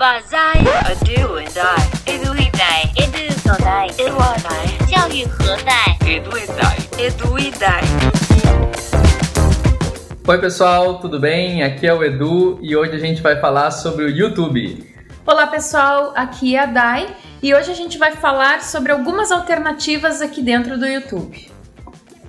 [0.00, 6.36] 把在 a do and I edu e dai edu 所在 edu a dai 教育何在 edu
[6.36, 7.82] e dai edu e dai
[10.28, 11.62] Oi pessoal, tudo bem?
[11.62, 14.92] Aqui é o Edu e hoje a gente vai falar sobre o YouTube.
[15.24, 17.06] Olá pessoal, aqui é a Dai
[17.40, 21.49] e hoje a gente vai falar sobre algumas alternativas aqui dentro do YouTube.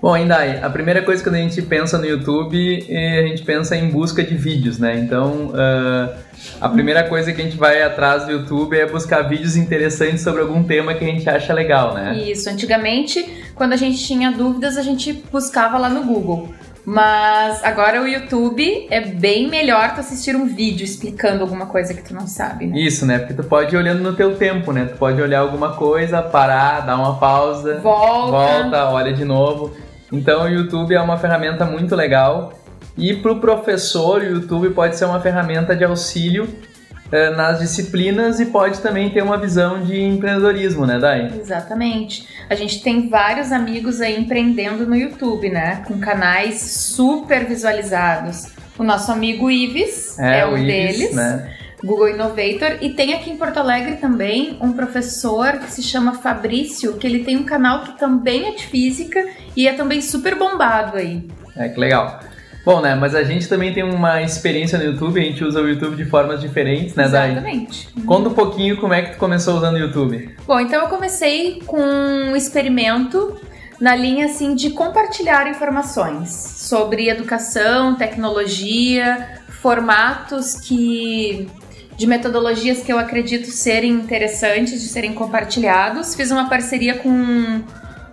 [0.02, 3.76] Bom, Indai, a primeira coisa que a gente pensa no YouTube, é a gente pensa
[3.76, 4.98] em busca de vídeos, né?
[4.98, 6.12] Então, uh,
[6.60, 10.40] a primeira coisa que a gente vai atrás do YouTube é buscar vídeos interessantes sobre
[10.40, 12.16] algum tema que a gente acha legal, né?
[12.16, 16.52] Isso, antigamente, quando a gente tinha dúvidas, a gente buscava lá no Google.
[16.84, 22.02] Mas agora o YouTube é bem melhor tu assistir um vídeo explicando alguma coisa que
[22.02, 22.76] tu não sabe, né?
[22.76, 23.20] Isso, né?
[23.20, 24.86] Porque tu pode ir olhando no teu tempo, né?
[24.86, 29.72] Tu pode olhar alguma coisa, parar, dar uma pausa, volta, volta olha de novo.
[30.12, 32.52] Então o YouTube é uma ferramenta muito legal
[32.96, 36.46] e para o professor o YouTube pode ser uma ferramenta de auxílio
[37.10, 41.32] eh, nas disciplinas e pode também ter uma visão de empreendedorismo, né, Dai?
[41.40, 42.26] Exatamente.
[42.48, 45.82] A gente tem vários amigos aí empreendendo no YouTube, né?
[45.86, 48.52] Com canais super visualizados.
[48.78, 51.14] O nosso amigo Ives é, é um Ives, deles.
[51.14, 51.54] Né?
[51.82, 52.78] Google Innovator.
[52.80, 57.24] E tem aqui em Porto Alegre também um professor que se chama Fabrício, que ele
[57.24, 59.24] tem um canal que também é de física
[59.56, 61.28] e é também super bombado aí.
[61.56, 62.20] É, que legal.
[62.64, 65.68] Bom, né, mas a gente também tem uma experiência no YouTube, a gente usa o
[65.68, 67.32] YouTube de formas diferentes, né, Dai?
[67.32, 67.88] Exatamente.
[68.06, 70.36] Conta um pouquinho como é que tu começou usando o YouTube.
[70.46, 73.36] Bom, então eu comecei com um experimento
[73.80, 81.48] na linha assim de compartilhar informações sobre educação, tecnologia, formatos que
[81.96, 86.14] de metodologias que eu acredito serem interessantes de serem compartilhados.
[86.14, 87.62] Fiz uma parceria com,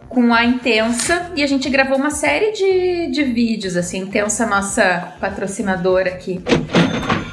[0.08, 5.14] com a Intensa e a gente gravou uma série de, de vídeos, assim, Intensa, nossa
[5.20, 6.42] patrocinadora aqui.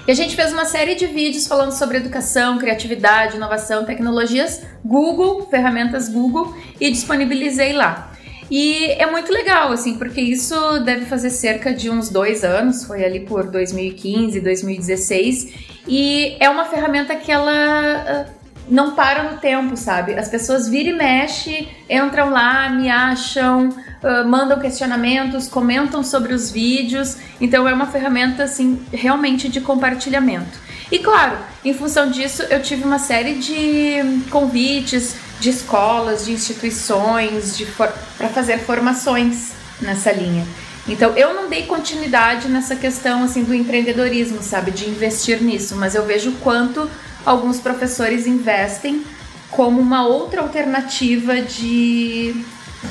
[0.06, 5.48] E a gente fez uma série de vídeos falando sobre educação, criatividade, inovação, tecnologias, Google,
[5.50, 8.12] ferramentas Google, e disponibilizei lá.
[8.50, 13.04] E é muito legal, assim, porque isso deve fazer cerca de uns dois anos, foi
[13.04, 15.52] ali por 2015, 2016,
[15.88, 18.32] e é uma ferramenta que ela uh,
[18.68, 20.14] não para no tempo, sabe?
[20.14, 26.50] As pessoas viram e mexe, entram lá, me acham, uh, mandam questionamentos, comentam sobre os
[26.50, 30.65] vídeos, então é uma ferramenta, assim, realmente de compartilhamento.
[30.90, 37.56] E claro, em função disso, eu tive uma série de convites de escolas, de instituições,
[37.56, 40.46] de para fazer formações nessa linha.
[40.88, 45.94] Então, eu não dei continuidade nessa questão assim do empreendedorismo, sabe, de investir nisso, mas
[45.94, 46.88] eu vejo quanto
[47.24, 49.04] alguns professores investem
[49.50, 52.44] como uma outra alternativa de,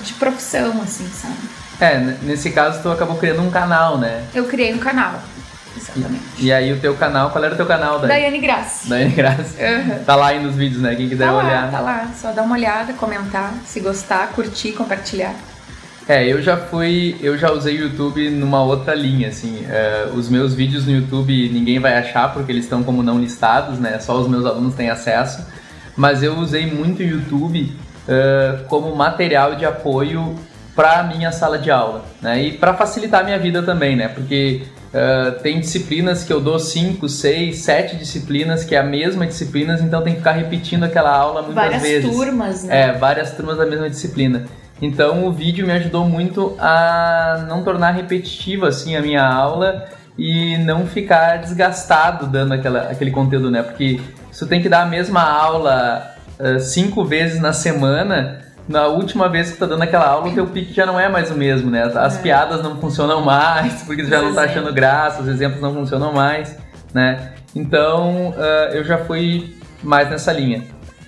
[0.04, 1.38] de profissão, assim, sabe?
[1.80, 4.26] É, nesse caso tu acabou criando um canal, né?
[4.34, 5.22] Eu criei um canal.
[5.96, 8.00] E, e, aí o teu canal, qual era o teu canal?
[8.00, 8.10] Daí?
[8.10, 8.90] Daiane Graça.
[8.90, 9.56] Daiane Graça.
[9.64, 10.04] Uhum.
[10.04, 10.96] Tá lá aí nos vídeos, né?
[10.96, 11.66] Quem quiser tá olhar.
[11.66, 15.34] Lá, tá lá, só dá uma olhada, comentar, se gostar, curtir, compartilhar.
[16.08, 19.66] É, eu já fui, eu já usei o YouTube numa outra linha, assim.
[19.68, 23.80] É, os meus vídeos no YouTube ninguém vai achar porque eles estão como não listados,
[23.80, 23.98] né?
[24.00, 25.44] Só os meus alunos têm acesso.
[25.96, 27.72] Mas eu usei muito o YouTube
[28.08, 30.36] uh, como material de apoio
[30.76, 32.44] para minha sala de aula, né?
[32.44, 34.10] E para facilitar a minha vida também, né?
[34.10, 34.64] Porque
[34.96, 39.78] uh, tem disciplinas que eu dou 5, 6, 7 disciplinas que é a mesma disciplina,
[39.82, 42.06] então tem que ficar repetindo aquela aula muitas várias vezes.
[42.06, 42.82] Várias turmas, né?
[42.82, 44.46] É, várias turmas da mesma disciplina.
[44.82, 49.86] Então o vídeo me ajudou muito a não tornar repetitiva assim a minha aula
[50.18, 53.62] e não ficar desgastado dando aquela, aquele conteúdo, né?
[53.64, 54.00] Porque
[54.32, 59.30] se tu tem que dar a mesma aula uh, cinco vezes na semana, na última
[59.30, 61.70] vez que tá dando aquela aula, o teu pique já não é mais o mesmo,
[61.70, 61.84] né?
[61.84, 62.22] As é.
[62.22, 66.12] piadas não funcionam mais, porque tu já não tá achando graça, os exemplos não funcionam
[66.12, 66.58] mais,
[66.94, 67.34] né?
[67.56, 70.64] Então uh, eu já fui mais nessa linha.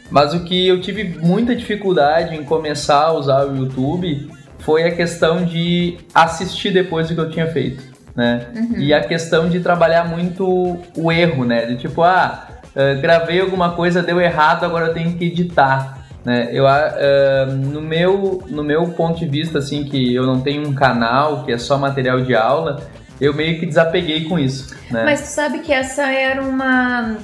[0.09, 4.95] Mas o que eu tive muita dificuldade em começar a usar o YouTube foi a
[4.95, 7.84] questão de assistir depois do que eu tinha feito,
[8.16, 8.47] né?
[8.56, 8.78] Uhum.
[8.78, 11.65] E a questão de trabalhar muito o erro, né?
[11.65, 15.96] De tipo, ah, uh, gravei alguma coisa, deu errado, agora eu tenho que editar.
[16.27, 16.50] Né?
[16.51, 20.74] Eu, uh, no, meu, no meu ponto de vista, assim, que eu não tenho um
[20.74, 22.85] canal que é só material de aula,
[23.21, 24.75] eu meio que desapeguei com isso.
[24.91, 25.06] Né?
[25.06, 27.15] Mas tu sabe que essa era uma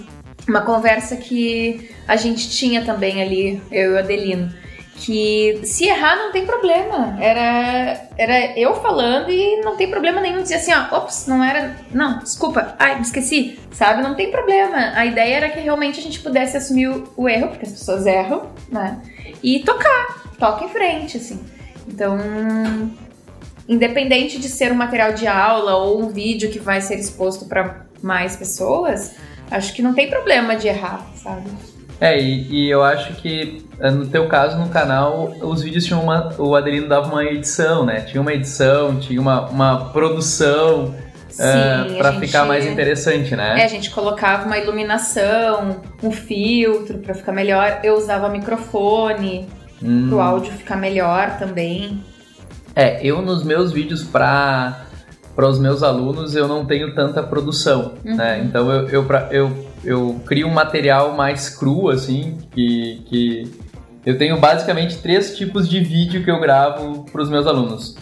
[0.48, 4.50] uma conversa que a gente tinha também ali, eu e o Adelino.
[4.96, 7.18] Que se errar não tem problema.
[7.20, 11.76] Era, era eu falando e não tem problema nenhum dizer assim, ó, ops, não era.
[11.92, 14.02] Não, desculpa, ai, me esqueci, sabe?
[14.02, 14.94] Não tem problema.
[14.96, 18.06] A ideia era que realmente a gente pudesse assumir o, o erro, porque as pessoas
[18.06, 19.02] erram, né?
[19.42, 21.44] E tocar, toca em frente, assim.
[21.88, 22.18] Então,
[23.68, 27.86] independente de ser um material de aula ou um vídeo que vai ser exposto para
[28.02, 29.16] mais pessoas,
[29.50, 31.50] acho que não tem problema de errar, sabe?
[32.02, 36.02] É, e, e eu acho que eh, no teu caso no canal, os vídeos tinham
[36.02, 36.34] uma.
[36.38, 38.02] O Adelino dava uma edição, né?
[38.02, 40.96] Tinha uma edição, tinha uma, uma produção.
[41.36, 43.60] Uh, a para ficar mais interessante, né?
[43.62, 47.80] É, a gente colocava uma iluminação, um filtro pra ficar melhor.
[47.84, 49.48] Eu usava microfone
[49.82, 50.06] Hum.
[50.08, 52.02] pro áudio ficar melhor também.
[52.76, 54.82] É, eu nos meus vídeos para
[55.36, 58.16] para os meus alunos eu não tenho tanta produção, Uhum.
[58.16, 58.40] né?
[58.46, 59.52] Então eu, eu, pra- eu,
[59.84, 63.52] eu crio um material mais cru, assim, que, que
[64.06, 67.96] eu tenho basicamente três tipos de vídeo que eu gravo para os meus alunos.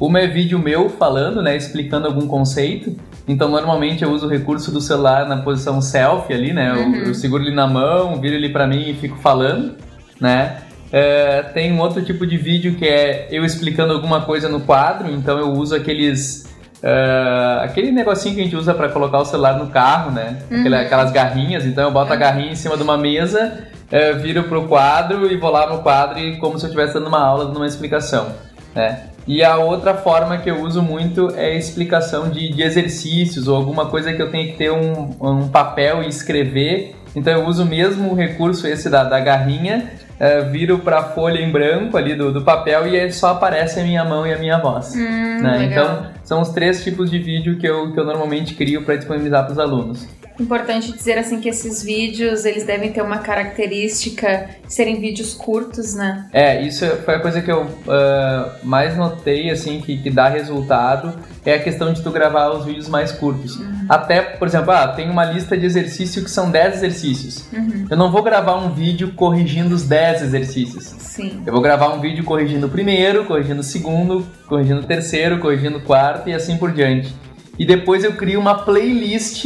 [0.00, 2.96] Uma é vídeo meu falando, né, explicando algum conceito.
[3.26, 6.70] Então normalmente eu uso o recurso do celular na posição selfie ali, né?
[6.70, 6.94] Eu- Uhum.
[7.06, 9.76] Eu, seguro ele na mão, viro ele para mim e fico falando,
[10.20, 10.58] né?
[10.92, 15.10] É, tem um outro tipo de vídeo que é eu explicando alguma coisa no quadro,
[15.10, 16.43] então eu uso aqueles.
[16.86, 20.36] É, aquele negocinho que a gente usa para colocar o celular no carro, né?
[20.60, 24.42] Aquela- aquelas garrinhas, então eu boto a garrinha em cima de uma mesa, é, viro
[24.44, 27.46] pro quadro e vou lá no quadro e como se eu estivesse dando uma aula,
[27.46, 28.28] dando uma explicação,
[28.74, 29.04] né?
[29.26, 33.56] E a outra forma que eu uso muito é a explicação de, de exercícios ou
[33.56, 36.94] alguma coisa que eu tenho que ter um, um papel e escrever.
[37.16, 41.40] Então eu uso mesmo o recurso esse da, da garrinha, é, viro para a folha
[41.40, 44.38] em branco ali do, do papel e aí só aparece a minha mão e a
[44.38, 44.94] minha voz.
[44.94, 45.68] Hum, né?
[45.70, 49.44] Então são os três tipos de vídeo que eu, que eu normalmente crio para disponibilizar
[49.44, 50.08] para os alunos.
[50.38, 55.94] Importante dizer assim que esses vídeos, eles devem ter uma característica de serem vídeos curtos,
[55.94, 56.28] né?
[56.32, 61.14] É, isso foi a coisa que eu ah, mais notei, assim, que, que dá resultado,
[61.44, 63.60] é a questão de tu gravar os vídeos mais curtos.
[63.88, 67.46] Até, por exemplo, ah, tem uma lista de exercício que são 10 exercícios.
[67.52, 67.86] Uhum.
[67.90, 70.84] Eu não vou gravar um vídeo corrigindo os 10 exercícios.
[70.98, 71.42] Sim.
[71.46, 75.78] Eu vou gravar um vídeo corrigindo o primeiro, corrigindo o segundo, corrigindo o terceiro, corrigindo
[75.78, 77.14] o quarto e assim por diante.
[77.58, 79.44] E depois eu crio uma playlist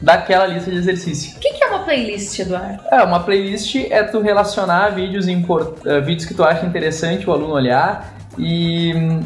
[0.00, 1.36] daquela lista de exercício.
[1.36, 2.80] O que que é uma playlist, Eduardo?
[2.90, 5.84] É, uma playlist é tu relacionar vídeos, import...
[5.84, 9.20] eh, vídeos que tu acha interessante o aluno olhar e hum,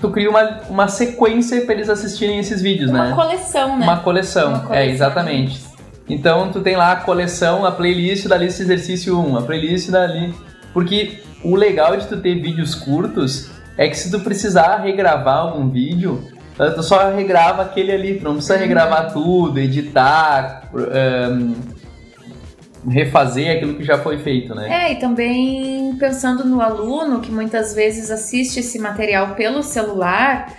[0.00, 3.14] tu cria uma, uma sequência para eles assistirem esses vídeos, Uma né?
[3.14, 3.84] coleção, né?
[3.84, 5.64] Uma coleção, Uma coleção é, exatamente.
[6.08, 9.90] Então tu tem lá a coleção, a playlist da lista de exercício 1, a playlist
[9.90, 10.34] dali.
[10.72, 15.68] Porque o legal de tu ter vídeos curtos é que se tu precisar regravar algum
[15.68, 16.22] vídeo,
[16.56, 21.52] tu só regrava aquele ali, tu não precisa regravar tudo, editar, ehm,
[22.88, 24.68] refazer aquilo que já foi feito, né?
[24.88, 30.52] É, e também pensando no aluno que muitas vezes assiste esse material pelo celular,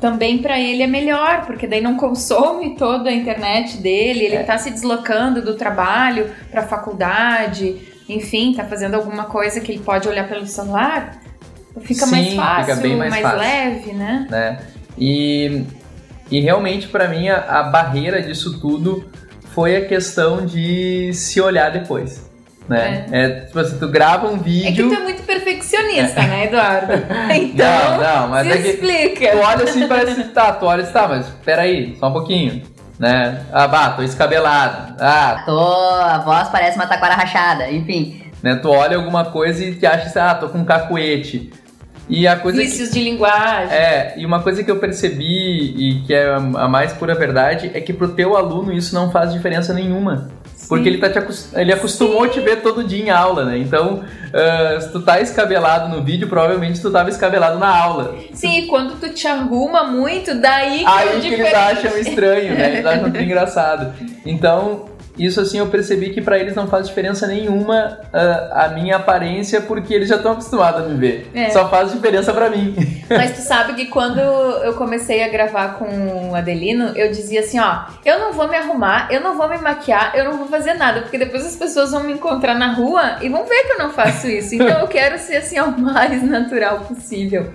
[0.00, 4.42] também para ele é melhor, porque daí não consome toda a internet dele, ele É.
[4.44, 7.76] tá se deslocando do trabalho para faculdade,
[8.08, 11.20] enfim, tá fazendo alguma coisa que ele pode olhar pelo celular,
[11.82, 13.38] fica Sim, mais fica fácil, bem mais fácil.
[13.38, 14.26] leve, né?
[14.30, 14.58] né?
[14.98, 15.64] E,
[16.30, 19.08] e realmente para mim a, a barreira disso tudo
[19.54, 22.28] foi a questão de se olhar depois,
[22.68, 23.06] né?
[23.10, 24.88] É, tipo assim, tu grava um É que vídeo...
[24.88, 26.92] tu é muito perfeccionista, né, Eduardo?
[27.34, 29.30] Então, não, não, mas se é explica.
[29.32, 32.12] tu olha assim e parece que tá, tu olha assim, tá, mas peraí, só um
[32.12, 32.62] pouquinho,
[32.98, 33.42] né?
[33.52, 38.22] Ah, bah, tô escabelado, ah, Tô, a voz parece uma taquara rachada, enfim.
[38.42, 38.56] né?
[38.56, 41.50] Tu olha alguma coisa e te acha assim, ah, tô com um cacuete.
[42.08, 43.74] E a coisa que, Vícios de linguagem.
[43.74, 47.80] É, e uma coisa que eu percebi e que é a mais pura verdade é
[47.80, 50.30] que pro teu aluno isso não faz diferença nenhuma.
[50.68, 51.18] Porque ele, tá te
[51.54, 53.58] ele acostumou te ver todo dia em aula, né?
[53.58, 54.02] Então,
[54.34, 58.16] ah, se tu tá escabelado no vídeo, provavelmente tu tava escabelado na aula.
[58.34, 61.98] Sim, e quando tu te arruma muito, daí que é Aí o que eles acham
[61.98, 62.72] estranho, né?
[62.72, 63.94] Eles acham tudo engraçado.
[64.26, 64.86] Então,
[65.18, 69.60] isso assim eu percebi que pra eles não faz diferença nenhuma ah, a minha aparência,
[69.60, 71.30] porque eles já estão acostumados a me ver.
[71.34, 71.50] É.
[71.50, 72.74] Só faz diferença pra mim.
[73.08, 77.58] Mas tu sabe que quando eu comecei a gravar com o Adelino, eu dizia assim,
[77.58, 80.74] ó, eu não vou me arrumar, eu não vou me maquiar, eu não vou fazer
[80.74, 83.78] nada, porque depois as pessoas vão me encontrar na rua e vão ver que eu
[83.78, 84.54] não faço isso.
[84.54, 87.52] Então eu quero ser assim o mais natural possível.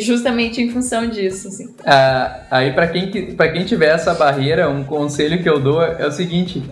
[0.00, 1.74] Justamente em função disso, assim.
[1.86, 5.82] Ah, aí para quem que- pra quem tiver essa barreira, um conselho que eu dou
[5.82, 6.62] é o seguinte: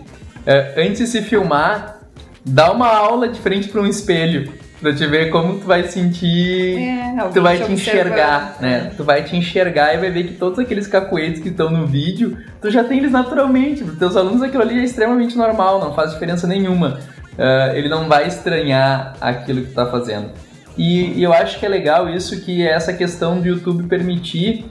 [0.45, 1.99] é, antes de se filmar,
[2.45, 6.77] dá uma aula de frente para um espelho pra te ver como tu vai sentir.
[6.77, 8.91] É, Tu vai te enxergar, né?
[8.97, 12.37] Tu vai te enxergar e vai ver que todos aqueles cacuetes que estão no vídeo,
[12.61, 13.83] tu já tem eles naturalmente.
[13.83, 16.99] Para teus alunos aquilo ali é extremamente normal, não faz diferença nenhuma.
[17.37, 20.29] Ah, ele não vai estranhar aquilo que tu tá fazendo.
[20.77, 24.65] E, e eu acho que é legal isso, que é essa questão do YouTube permitir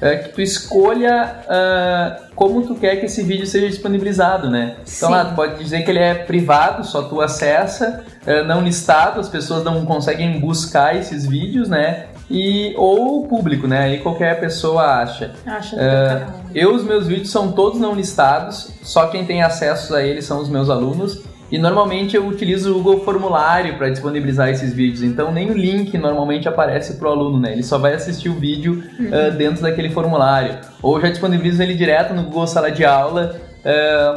[0.00, 4.76] é, que tu escolha ah, como tu quer que esse vídeo seja disponibilizado, né?
[4.96, 9.18] Então lá, tu pode dizer que ele é privado, só tu acessa, é, não listado,
[9.18, 12.06] as pessoas não conseguem buscar esses vídeos, né?
[12.28, 13.84] e ou o público, né?
[13.84, 15.32] Aí qualquer pessoa acha.
[15.46, 16.40] Acha canal.
[16.54, 20.40] Eu, os meus vídeos são todos não listados, só quem tem acesso a eles são
[20.40, 21.22] os meus alunos.
[21.50, 25.96] E normalmente eu utilizo o Google Formulário para disponibilizar esses vídeos, então nem o link
[25.96, 27.52] normalmente aparece para o aluno, né?
[27.52, 30.58] Ele só vai assistir o vídeo ah, dentro daquele formulário.
[30.82, 33.40] Ou já disponibilizo ele direto no Google Sala de Aula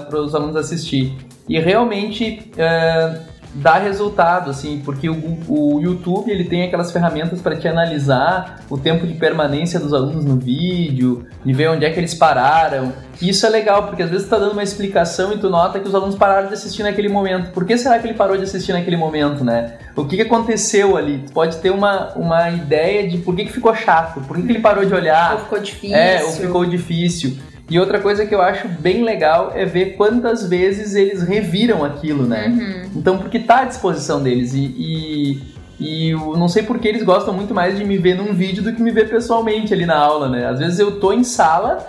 [0.07, 1.15] para os alunos assistir.
[1.47, 7.55] E realmente ah, dá resultado, assim, porque o, o YouTube ele tem aquelas ferramentas para
[7.55, 11.99] te analisar o tempo de permanência dos alunos no vídeo, de ver onde é que
[11.99, 12.93] eles pararam.
[13.21, 15.79] E isso é legal, porque às vezes tu tá dando uma explicação e tu nota
[15.79, 17.51] que os alunos pararam de assistir naquele momento.
[17.51, 19.77] Por que será que ele parou de assistir naquele momento, né?
[19.95, 21.23] O que, que aconteceu ali?
[21.25, 24.51] Tu pode ter uma, uma ideia de por que, que ficou chato, por que, que
[24.51, 25.33] ele parou de olhar.
[25.33, 25.97] Ou ficou difícil.
[25.97, 27.37] É, ou ficou difícil.
[27.69, 32.25] E outra coisa que eu acho bem legal é ver quantas vezes eles reviram aquilo,
[32.25, 32.47] né?
[32.47, 32.91] Uhum.
[32.95, 34.53] Então, porque tá à disposição deles.
[34.53, 35.41] E, e,
[35.79, 38.63] e eu não sei por que eles gostam muito mais de me ver num vídeo
[38.63, 40.47] do que me ver pessoalmente ali na aula, né?
[40.47, 41.87] Às vezes eu tô em sala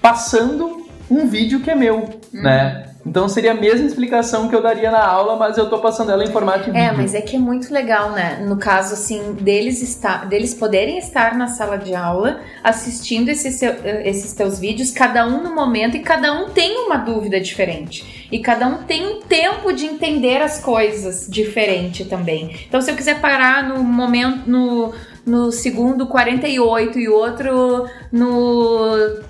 [0.00, 1.96] passando um vídeo que é meu,
[2.32, 2.42] Uhum.
[2.42, 2.85] né?
[3.06, 6.24] Então seria a mesma explicação que eu daria na aula, mas eu tô passando ela
[6.24, 6.82] em formato de vídeo.
[6.82, 8.44] É, mas é que é muito legal, né?
[8.46, 13.76] No caso, assim, deles, estar, deles poderem estar na sala de aula assistindo esses, seu-
[14.04, 18.26] esses teus vídeos, cada um no momento, e cada um tem uma dúvida diferente.
[18.32, 22.56] E cada um tem um tempo de entender as coisas diferente também.
[22.68, 24.92] Então, se eu quiser parar no momento, no,
[25.24, 29.20] no segundo 48 e outro no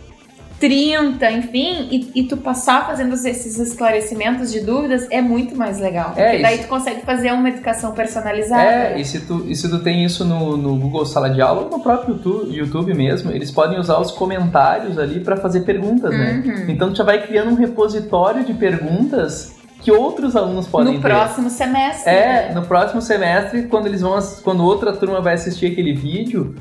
[0.58, 6.12] 30, enfim, e, e tu passar fazendo esses esclarecimentos de dúvidas é muito mais legal.
[6.16, 8.62] É, porque daí isso- tu consegue fazer uma educação personalizada.
[8.62, 11.62] É, e se tu, e se tu tem isso no, no Google Sala de Aula
[11.64, 16.10] ou no próprio YouTube, YouTube mesmo, eles podem usar os comentários ali para fazer perguntas,
[16.10, 16.42] né?
[16.44, 16.64] Uhum.
[16.68, 21.08] Então tu já vai criando um repositório de perguntas que outros alunos podem no ter.
[21.08, 22.10] próximo semestre.
[22.12, 22.54] É, né?
[22.54, 26.54] no próximo semestre, quando eles vão, quando outra turma vai assistir aquele vídeo,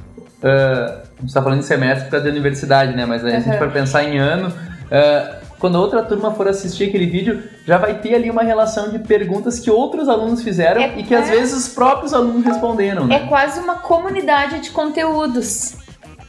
[0.45, 3.05] ah, a gente tá falando de semestre para da universidade, né?
[3.05, 3.57] Mas aí, se a gente Uhum.
[3.57, 4.53] for pensar em ano,
[4.91, 8.99] ah, quando outra turma for assistir aquele vídeo, já vai ter ali uma relação de
[8.99, 11.31] perguntas que outros alunos fizeram É- e que às é.
[11.31, 13.25] vezes os próprios alunos responderam, É né?
[13.27, 15.75] quase uma comunidade de conteúdos,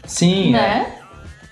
[0.06, 0.86] Sim, né?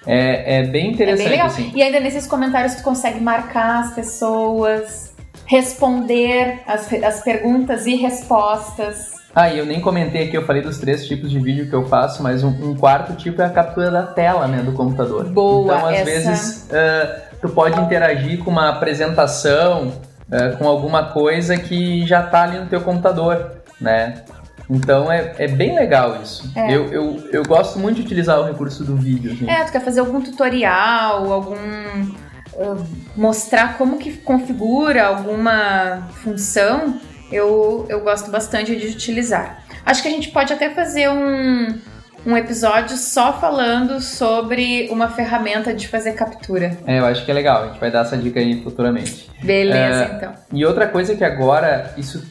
[0.06, 1.46] é, é bem É interessante, bem legal.
[1.48, 1.72] assim.
[1.74, 5.12] E ainda nesses comentários tu consegue marcar as pessoas,
[5.44, 9.13] responder as, as perguntas e respostas.
[9.34, 11.86] Ah, e eu nem comentei aqui, eu falei dos três tipos de vídeo que eu
[11.88, 15.24] faço, mas um, um quarto tipo é a captura da tela, né, do computador.
[15.24, 19.92] Boa, Então, às essa- vezes, ah, tu pode interagir com uma apresentação,
[20.30, 23.50] ah, com alguma coisa que já tá ali no teu computador,
[23.80, 24.22] né?
[24.70, 26.50] Então é, é bem legal isso.
[26.56, 26.74] É.
[26.74, 29.32] Eu, eu, eu gosto muito de utilizar o recurso do vídeo.
[29.32, 29.50] assim.
[29.50, 31.56] É, tu quer fazer algum tutorial, algum.
[33.16, 36.98] mostrar como que configura alguma função,
[37.30, 39.62] eu, eu gosto bastante de utilizar.
[39.84, 41.78] Acho que a gente pode até fazer um,
[42.26, 46.76] um episódio só falando sobre uma ferramenta de fazer captura.
[46.86, 47.64] É, eu acho que é legal.
[47.64, 49.30] A gente vai dar essa dica aí futuramente.
[49.42, 50.32] Beleza, É, então.
[50.52, 52.22] E outra coisa que agora isso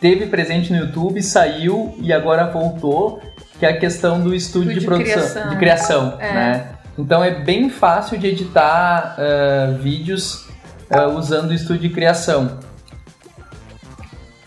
[0.00, 3.20] teve presente no YouTube, saiu e agora voltou,
[3.58, 5.50] que é a questão do estúdio de, Estúdio de produção, criação.
[5.50, 6.32] de criação, É.
[6.32, 6.66] né?
[6.98, 10.46] Então é bem fácil de editar ah, vídeos
[10.90, 12.58] ah, usando o estúdio de criação.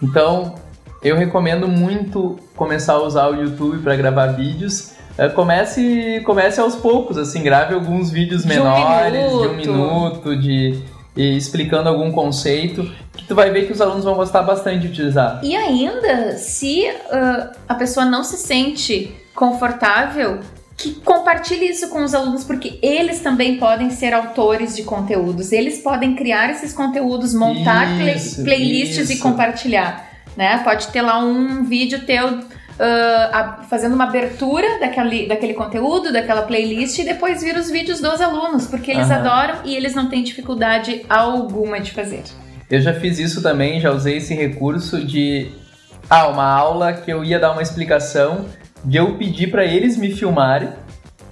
[0.01, 0.55] Então
[1.01, 4.93] eu recomendo muito começar a usar o YouTube para gravar vídeos.
[5.17, 9.71] Ah, comece, comece aos poucos, assim, grave alguns vídeos De um menores, de um minuto.
[9.71, 10.83] minuto, de
[11.17, 14.87] e explicando algum conceito, que tu vai ver que os alunos vão gostar bastante de
[14.87, 15.41] utilizar.
[15.43, 20.39] E ainda, se ah, a pessoa não se sente confortável,
[20.79, 25.51] que compartilhe isso com os alunos, porque eles também podem ser autores de conteúdos.
[25.51, 29.21] Eles podem criar esses conteúdos, montar Isso, playlists e isso.
[29.21, 30.07] compartilhar.
[30.37, 30.59] Né?
[30.63, 32.39] Pode ter lá um vídeo teu
[32.79, 37.99] ah, a- fazendo uma abertura daquele, daquele conteúdo, daquela playlist, e depois vir os vídeos
[37.99, 42.23] dos alunos, porque eles adoram e eles não têm dificuldade alguma de fazer.
[42.69, 45.51] Eu já fiz isso também, já usei esse recurso de
[46.09, 48.45] ah, uma aula que eu ia dar uma explicação,
[48.83, 50.69] de eu pedir para eles me filmarem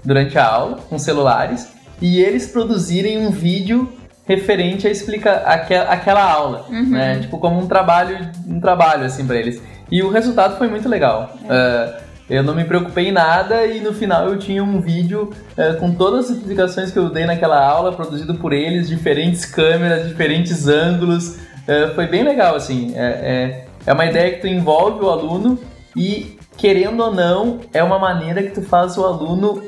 [0.04, 1.70] durante a aula com celulares
[2.02, 3.92] e eles produzirem um vídeo
[4.26, 6.90] referente a explicar aquela, aquela aula, Uhum.
[6.90, 7.20] né?
[7.22, 9.62] Tipo como um trabalho, um trabalho assim para eles.
[9.90, 11.34] E o resultado foi muito legal.
[11.50, 12.00] Ah,
[12.30, 15.94] eu não me preocupei em nada e no final eu tinha um vídeo eh, com
[15.94, 21.38] todas as explicações que eu dei naquela aula, produzido por eles, diferentes câmeras, diferentes ângulos.
[21.66, 22.94] Eh, foi bem legal, assim.
[22.98, 25.58] É, é, é uma ideia que tu envolve o aluno
[25.96, 29.62] e, querendo ou não, é uma maneira que tu faz o aluno